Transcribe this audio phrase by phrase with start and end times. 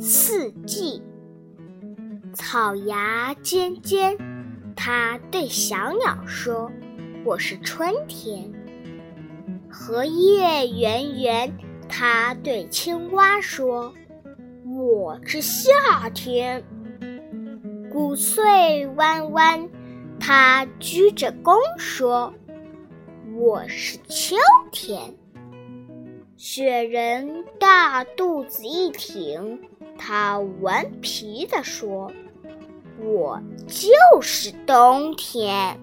[0.00, 1.02] 四季
[2.32, 4.16] 草芽尖尖，
[4.74, 6.72] 它对小鸟说：
[7.22, 8.50] 我是春天。
[9.68, 11.52] 荷叶圆圆，
[11.86, 13.92] 它对青蛙说：
[14.64, 16.64] 我是夏天。
[17.92, 19.68] 谷穗弯弯，
[20.18, 22.32] 它鞠着躬说：
[23.34, 24.34] 我是秋
[24.72, 25.14] 天。
[26.36, 29.58] 雪人大肚子一挺，
[29.96, 32.12] 他顽皮地说
[33.00, 35.80] ：“我就是冬天。”